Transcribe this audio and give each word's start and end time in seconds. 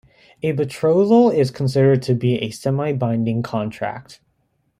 A 0.41 0.51
betrothal 0.53 1.29
is 1.29 1.51
considered 1.51 2.01
to 2.01 2.15
be 2.15 2.37
a 2.37 2.49
'semi-binding' 2.49 3.43
contract. 3.43 4.19